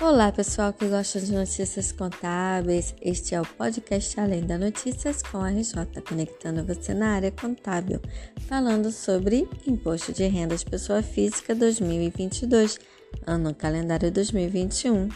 [0.00, 2.94] Olá, pessoal que gosta de notícias contábeis.
[3.02, 5.74] Este é o podcast Além da Notícias com a RJ,
[6.08, 8.00] conectando você na área contábil,
[8.46, 12.78] falando sobre Imposto de Rendas Pessoa Física 2022,
[13.26, 15.08] ano calendário 2021.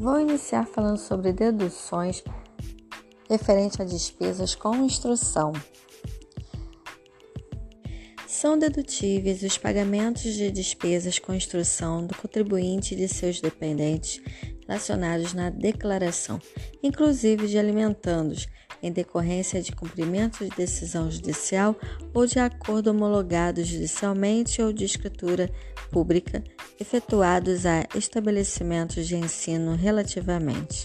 [0.00, 2.24] Vou iniciar falando sobre deduções
[3.28, 5.52] referente a despesas com instrução.
[8.28, 14.20] São dedutíveis os pagamentos de despesas com instrução do contribuinte e de seus dependentes
[14.66, 16.38] relacionados na declaração,
[16.82, 18.46] inclusive de alimentandos,
[18.82, 21.74] em decorrência de cumprimento de decisão judicial
[22.12, 25.50] ou de acordo homologado judicialmente ou de escritura
[25.90, 26.44] pública,
[26.78, 30.84] efetuados a estabelecimentos de ensino relativamente.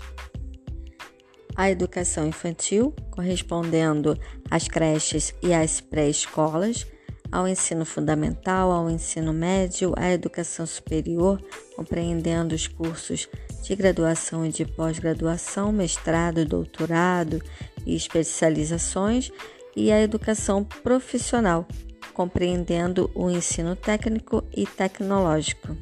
[1.57, 4.17] A educação infantil, correspondendo
[4.49, 6.87] às creches e às pré-escolas,
[7.33, 11.43] ao ensino fundamental, ao ensino médio, à educação superior,
[11.75, 13.27] compreendendo os cursos
[13.63, 17.41] de graduação e de pós-graduação, mestrado, doutorado
[17.87, 19.31] e especializações,
[19.75, 21.67] e à educação profissional,
[22.13, 25.75] compreendendo o ensino técnico e tecnológico.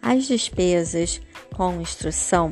[0.00, 1.20] As despesas
[1.54, 2.50] com instrução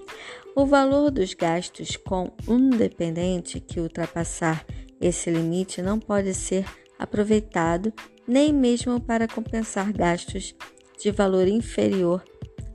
[0.55, 4.65] O valor dos gastos com um dependente que ultrapassar
[5.01, 6.67] esse limite não pode ser
[6.99, 7.93] aproveitado
[8.27, 10.57] nem mesmo para compensar gastos
[11.01, 12.25] de valor inferior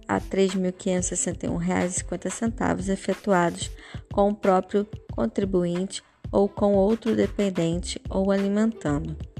[0.07, 3.69] a R$ 3.561,50 efetuados
[4.11, 9.32] com o próprio contribuinte ou com outro dependente ou alimentando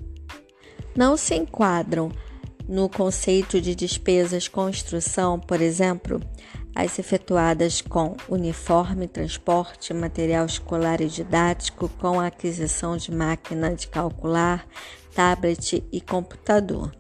[0.96, 2.12] não se enquadram
[2.68, 6.22] no conceito de despesas com instrução, por exemplo,
[6.76, 13.88] as efetuadas com uniforme, transporte, material escolar e didático, com a aquisição de máquina de
[13.88, 14.66] calcular,
[15.14, 16.92] tablet e computador.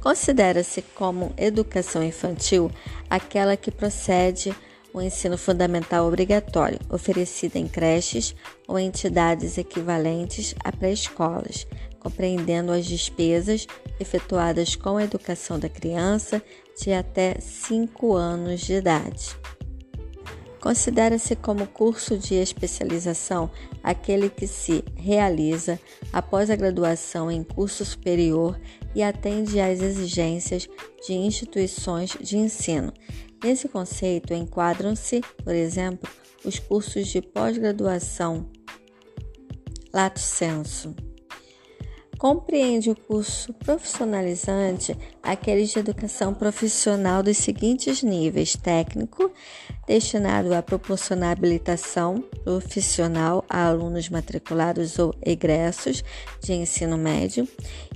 [0.00, 2.70] Considera-se como educação infantil
[3.10, 4.54] aquela que procede
[4.92, 8.34] o ensino fundamental obrigatório, oferecida em creches
[8.66, 11.66] ou entidades equivalentes a pré-escolas,
[12.00, 13.66] compreendendo as despesas
[13.98, 16.42] efetuadas com a educação da criança
[16.80, 19.36] de até 5 anos de idade.
[20.60, 23.50] Considera-se como curso de especialização
[23.82, 25.78] aquele que se realiza
[26.12, 28.60] após a graduação em curso superior
[28.94, 30.68] e atende às exigências
[31.06, 32.92] de instituições de ensino.
[33.42, 36.10] Nesse conceito enquadram-se, por exemplo,
[36.44, 38.48] os cursos de pós-graduação
[39.92, 40.94] lato sensu
[42.18, 49.30] Compreende o curso profissionalizante aqueles de educação profissional dos seguintes níveis: técnico,
[49.86, 56.02] destinado a proporcionar habilitação profissional a alunos matriculados ou egressos
[56.42, 57.46] de ensino médio,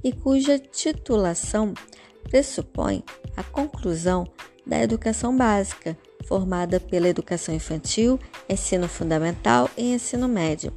[0.05, 1.75] e cuja titulação
[2.23, 3.03] pressupõe
[3.37, 4.25] a conclusão
[4.65, 10.73] da educação básica, formada pela educação infantil, ensino fundamental e ensino médio.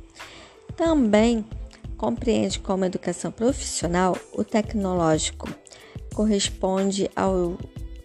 [0.75, 1.45] Também
[2.05, 5.49] compreende como educação profissional o tecnológico.
[6.13, 7.57] Corresponde ao,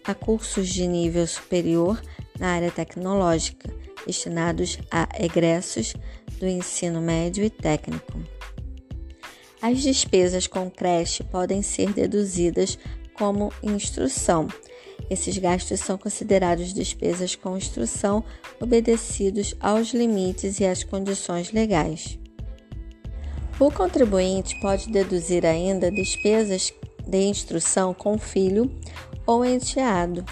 [0.03, 2.01] a cursos de nível superior
[2.39, 3.71] na área tecnológica,
[4.07, 5.93] destinados a egressos
[6.39, 8.19] do ensino médio e técnico.
[9.61, 12.79] As despesas com creche podem ser deduzidas
[13.13, 14.47] como instrução.
[15.11, 18.23] Esses gastos são considerados despesas com instrução,
[18.59, 22.19] obedecidos aos limites e às condições legais.
[23.59, 26.73] O contribuinte pode deduzir ainda despesas
[27.05, 28.71] de instrução com filho
[29.25, 30.25] ou enteado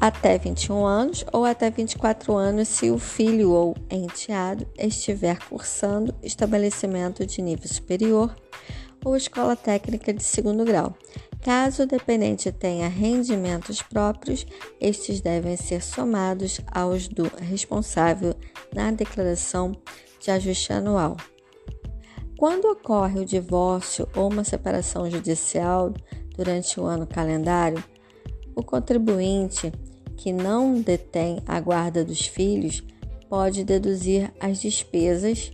[0.00, 7.26] até 21 anos ou até 24 anos se o filho ou enteado estiver cursando estabelecimento
[7.26, 8.34] de nível superior
[9.04, 10.96] ou escola técnica de segundo grau.
[11.42, 14.44] Caso o dependente tenha rendimentos próprios,
[14.80, 18.34] estes devem ser somados aos do responsável
[18.74, 19.72] na declaração
[20.20, 21.16] de ajuste anual.
[22.36, 25.92] Quando ocorre o divórcio ou uma separação judicial
[26.36, 27.82] durante o ano calendário,
[28.54, 29.72] o contribuinte
[30.18, 32.82] que não detém a guarda dos filhos
[33.28, 35.50] pode deduzir as despesas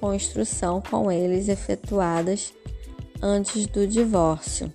[0.00, 2.54] com instrução com eles efetuadas
[3.22, 4.72] antes do divórcio.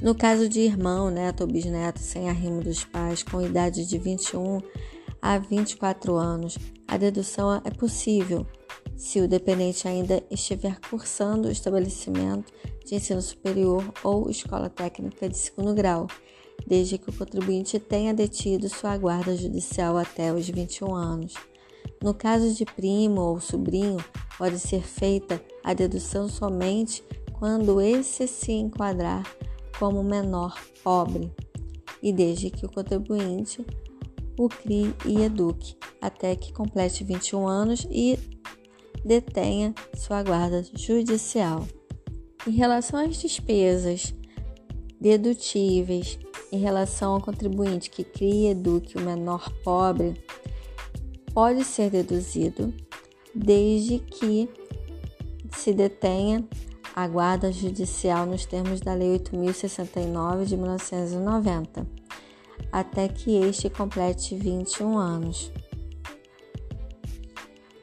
[0.01, 4.62] No caso de irmão, neto ou bisneto sem arrimo dos pais com idade de 21
[5.21, 6.57] a 24 anos,
[6.88, 8.46] a dedução é possível
[8.96, 12.54] se o dependente ainda estiver cursando o estabelecimento
[12.86, 16.08] de ensino superior ou escola técnica de segundo grau,
[16.66, 21.34] desde que o contribuinte tenha detido sua guarda judicial até os 21 anos.
[22.02, 23.98] No caso de primo ou sobrinho,
[24.38, 27.04] pode ser feita a dedução somente
[27.34, 29.24] quando esse se enquadrar
[29.78, 31.31] como menor pobre
[32.02, 33.66] e desde que o contribuinte
[34.38, 38.18] o crie e eduque até que complete 21 anos e
[39.04, 41.68] detenha sua guarda judicial.
[42.48, 44.14] Em relação às despesas
[45.00, 46.18] dedutíveis
[46.52, 50.24] em relação ao contribuinte que cria e eduque o menor pobre,
[51.34, 52.74] pode ser deduzido
[53.34, 54.50] desde que
[55.52, 56.48] se detenha
[56.96, 61.86] a guarda judicial nos termos da Lei 8069 de 1990,
[62.75, 65.50] até que este complete 21 anos.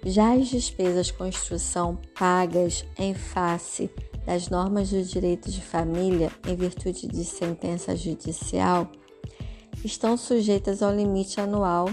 [0.04, 3.90] Já as despesas com instrução pagas em face
[4.26, 8.86] das normas do direito de família em virtude de sentença judicial
[9.82, 11.88] estão sujeitas ao limite anual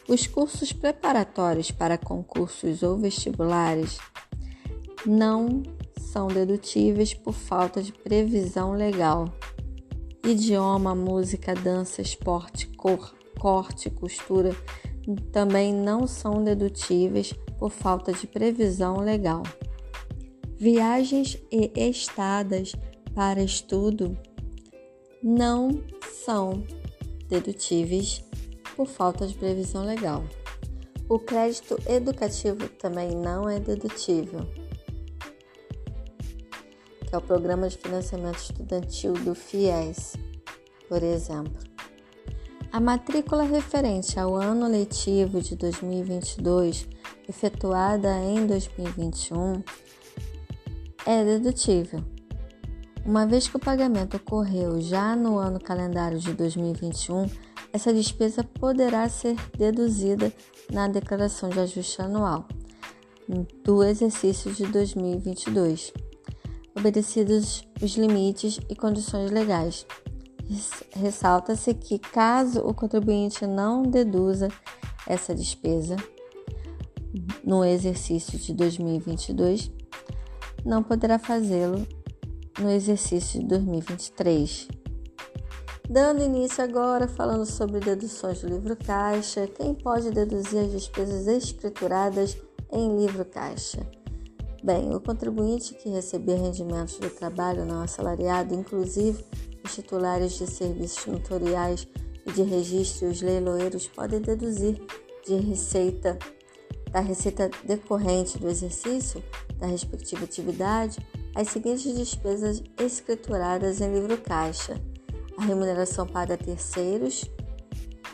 [0.08, 3.98] Os cursos preparatórios para concursos ou vestibulares
[5.06, 5.64] não
[5.98, 9.34] são dedutíveis por falta de previsão legal.
[10.26, 14.56] Idioma, música, dança, esporte, cor, corte, costura
[15.32, 19.44] também não são dedutíveis por falta de previsão legal.
[20.58, 22.74] Viagens e estadas
[23.14, 24.18] para estudo
[25.22, 25.82] não
[26.24, 26.64] são
[27.28, 28.24] dedutíveis
[28.76, 30.24] por falta de previsão legal.
[31.10, 34.48] O crédito educativo também não é dedutível,
[37.08, 40.16] que é o Programa de Financiamento Estudantil do FIES,
[40.88, 41.74] por exemplo.
[42.72, 46.88] A matrícula referente ao ano letivo de 2022
[47.30, 49.64] efetuada em 2021
[51.06, 52.04] é dedutível.
[53.06, 57.30] Uma vez que o pagamento ocorreu já no ano calendário de 2021,
[57.74, 60.32] essa despesa poderá ser deduzida
[60.72, 62.48] na declaração de ajuste anual
[63.64, 65.92] do exercício de 2022,
[66.78, 69.88] obedecidos os limites e condições legais.
[70.96, 74.50] Ressalta-se que, caso o contribuinte não deduza
[75.08, 75.96] essa despesa,
[77.44, 79.72] no exercício de 2022,
[80.66, 81.88] não poderá fazê-lo
[82.60, 84.68] no exercício de 2023.
[85.90, 92.38] Dando início agora falando sobre deduções do livro caixa, quem pode deduzir as despesas escrituradas
[92.72, 93.86] em livro caixa?
[94.64, 99.26] Bem, o contribuinte que receber rendimentos do trabalho não assalariado, inclusive
[99.64, 101.86] os titulares de serviços notoriais
[102.26, 104.82] e de registro e os leiloeiros podem deduzir
[105.26, 106.18] de receita
[106.92, 109.22] da receita decorrente do exercício
[109.58, 114.80] da respectiva atividade as seguintes despesas escrituradas em livro caixa:
[115.38, 117.30] a remuneração paga a terceiros,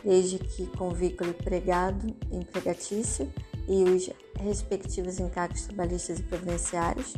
[0.04, 3.32] desde que com vínculo empregado empregatício
[3.68, 7.14] e os respectivos encargos trabalhistas e previdenciários.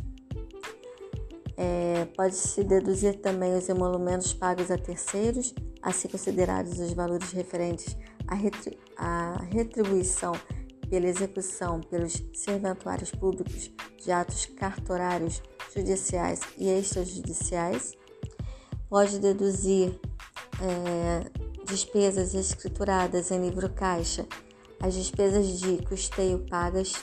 [1.55, 7.95] É, Pode-se deduzir também os emolumentos pagos a terceiros, assim considerados os valores referentes
[8.97, 10.33] a retribuição
[10.89, 13.71] pela execução pelos serventuários públicos
[14.03, 15.41] de atos cartorários,
[15.75, 17.93] judiciais e extrajudiciais,
[18.93, 19.99] pode deduzir
[20.61, 21.25] é,
[21.65, 24.23] despesas escrituradas em livro caixa,
[24.79, 26.93] as despesas de custeio pagas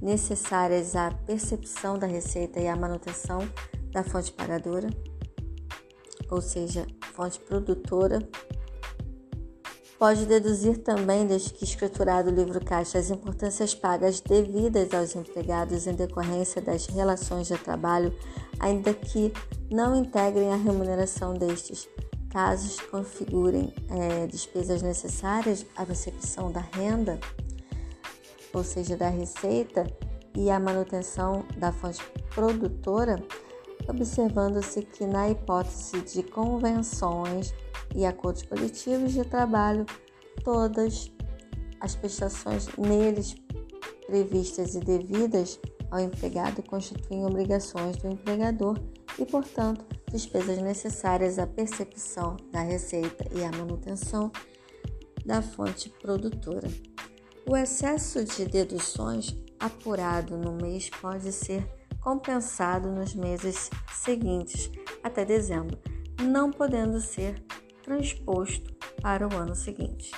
[0.00, 3.40] necessárias à percepção da receita e à manutenção
[3.90, 4.88] da fonte pagadora,
[6.30, 8.18] ou seja, fonte produtora.
[9.98, 15.86] Pode deduzir também, desde que escriturado o livro caixa, as importâncias pagas devidas aos empregados
[15.86, 18.16] em decorrência das relações de trabalho,
[18.58, 19.30] ainda que
[19.72, 21.88] não integrem a remuneração destes,
[22.30, 27.18] casos configurem é, despesas necessárias à recepção da renda,
[28.52, 29.86] ou seja, da receita,
[30.34, 32.02] e à manutenção da fonte
[32.34, 33.22] produtora,
[33.88, 37.52] observando-se que, na hipótese de convenções
[37.94, 39.84] e acordos coletivos de trabalho,
[40.42, 41.12] todas
[41.80, 43.34] as prestações neles
[44.06, 45.60] previstas e devidas
[45.90, 48.78] ao empregado constituem obrigações do empregador
[49.18, 54.30] e, portanto, despesas necessárias à percepção da receita e à manutenção
[55.24, 56.68] da fonte produtora.
[57.48, 61.66] O excesso de deduções apurado no mês pode ser
[62.00, 64.70] compensado nos meses seguintes
[65.02, 65.78] até dezembro,
[66.20, 67.42] não podendo ser
[67.82, 70.10] transposto para o ano seguinte.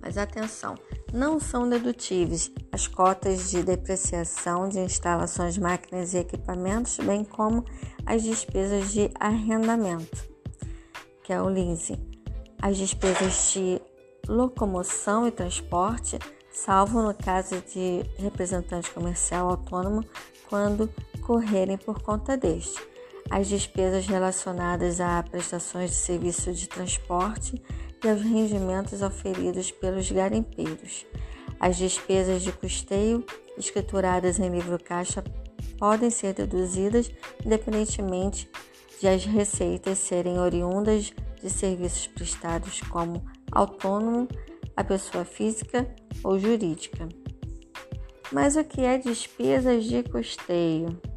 [0.00, 0.74] Mas atenção,
[1.12, 2.50] não são dedutíveis.
[2.72, 7.64] As cotas de depreciação de instalações, máquinas e equipamentos, bem como
[8.06, 10.28] as despesas de arrendamento,
[11.24, 11.98] que é o leasing,
[12.60, 13.80] as despesas de
[14.28, 16.18] locomoção e transporte,
[16.52, 20.04] salvo no caso de representante comercial autônomo,
[20.48, 20.88] quando
[21.22, 22.80] correrem por conta deste.
[23.30, 27.62] As despesas relacionadas a prestações de serviço de transporte
[28.02, 31.06] e aos rendimentos oferidos pelos garimpeiros.
[31.58, 33.24] As despesas de custeio
[33.58, 35.22] escrituradas em livro caixa
[35.78, 37.10] podem ser deduzidas
[37.44, 38.48] independentemente
[39.00, 44.28] de as receitas serem oriundas de serviços prestados como autônomo,
[44.76, 45.88] a pessoa física
[46.22, 47.08] ou jurídica.
[48.30, 51.09] Mas o que é despesas de custeio?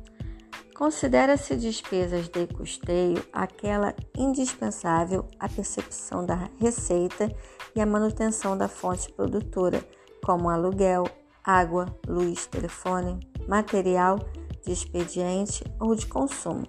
[0.75, 7.31] Considera-se despesas de custeio aquela indispensável à percepção da receita
[7.75, 9.83] e à manutenção da fonte produtora,
[10.25, 11.03] como aluguel,
[11.43, 14.17] água, luz, telefone, material
[14.65, 16.67] de expediente ou de consumo.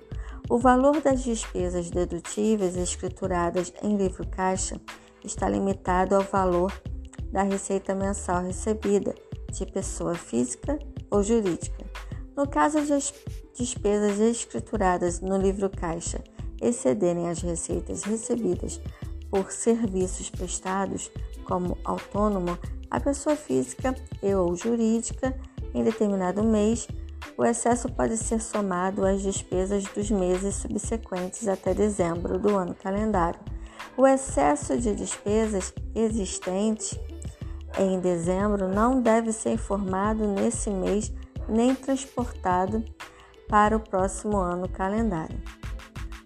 [0.51, 4.79] O valor das despesas dedutíveis escrituradas em livro caixa
[5.25, 6.71] está limitado ao valor
[7.33, 9.15] da receita mensal recebida
[9.51, 10.79] de pessoa física
[11.11, 11.85] ou jurídica.
[12.37, 12.93] No caso de
[13.55, 16.23] despesas escrituradas no livro caixa
[16.61, 18.81] excederem as receitas recebidas
[19.31, 21.11] por serviços prestados
[21.45, 22.59] como autônomo,
[22.91, 25.35] a pessoa física e ou jurídica
[25.75, 26.87] em determinado mês,
[27.37, 33.41] o excesso pode ser somado às despesas dos meses subsequentes até dezembro do ano calendário.
[33.97, 36.99] O excesso de despesas existente
[37.79, 41.13] em dezembro não deve ser informado nesse mês
[41.49, 42.85] nem transportado
[43.49, 45.41] para o próximo ano calendário.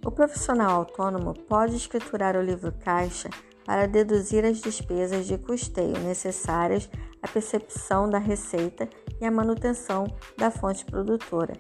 [0.05, 3.29] O profissional autônomo pode escriturar o livro caixa
[3.65, 6.89] para deduzir as despesas de custeio necessárias
[7.23, 8.89] à percepção da receita
[9.21, 10.07] e à manutenção
[10.37, 11.53] da fonte produtora.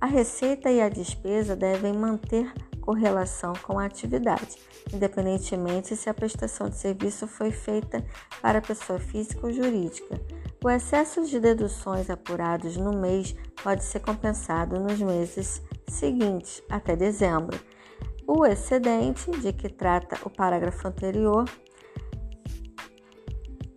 [0.00, 2.52] A receita e a despesa devem manter
[2.88, 4.56] correlação com a atividade,
[4.90, 8.02] independentemente se a prestação de serviço foi feita
[8.40, 10.18] para pessoa física ou jurídica.
[10.64, 17.60] O excesso de deduções apurados no mês pode ser compensado nos meses seguintes, até dezembro.
[18.26, 21.44] O excedente de que trata o parágrafo anterior,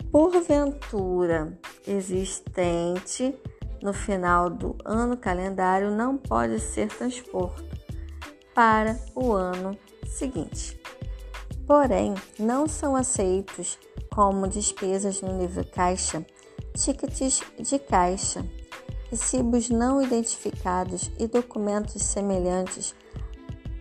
[0.10, 3.36] porventura existente
[3.84, 7.71] no final do ano calendário, não pode ser transposto
[8.54, 10.80] para o ano seguinte.
[11.66, 13.78] Porém, não são aceitos
[14.14, 16.26] como despesas no livro caixa
[16.74, 18.46] tickets de caixa,
[19.10, 22.96] recibos não identificados e documentos semelhantes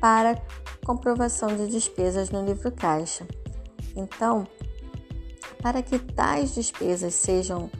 [0.00, 0.40] para
[0.84, 3.26] comprovação de despesas no livro caixa.
[3.94, 4.46] Então,
[5.62, 7.70] para que tais despesas sejam,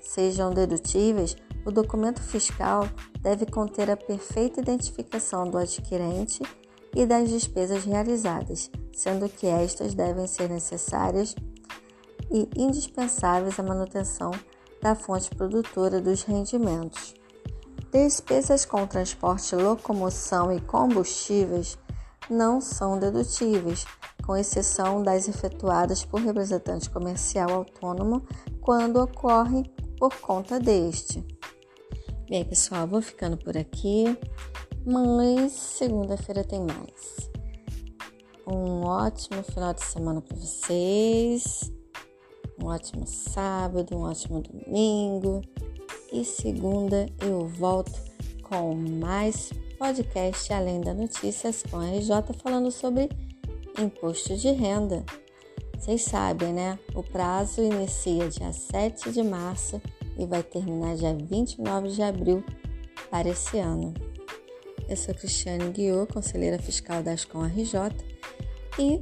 [0.00, 2.88] sejam dedutíveis, o documento fiscal
[3.20, 6.42] deve conter a perfeita identificação do adquirente
[6.94, 11.34] e das despesas realizadas, sendo que estas devem ser necessárias
[12.30, 14.30] e indispensáveis à manutenção
[14.80, 17.14] da fonte produtora dos rendimentos.
[17.92, 21.76] Despesas com transporte, locomoção e combustíveis
[22.28, 23.84] não são dedutíveis,
[24.24, 28.22] com exceção das efetuadas por representante comercial autônomo
[28.60, 29.64] quando ocorrem
[29.98, 31.39] por conta deste.
[32.30, 34.04] Bem, pessoal, vou ficando por aqui,
[34.86, 37.28] mas segunda-feira tem mais.
[38.46, 41.72] Um ótimo final de semana para vocês,
[42.62, 45.40] um ótimo sábado, um ótimo domingo
[46.12, 48.00] e segunda eu volto
[48.44, 53.08] com mais podcast Além da Notícias com a RJ falando sobre
[53.76, 55.04] imposto de renda.
[55.76, 56.78] Vocês sabem, né?
[56.94, 59.82] O prazo inicia dia 7 de março
[60.18, 62.44] e vai terminar dia 29 de abril
[63.10, 63.94] para esse ano.
[64.88, 67.74] Eu sou Cristiane Guiot, conselheira fiscal da Ascom RJ
[68.78, 69.00] e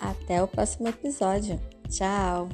[0.00, 1.60] até o próximo episódio.
[1.88, 2.48] Tchau!